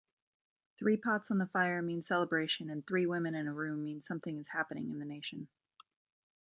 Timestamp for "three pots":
0.79-1.29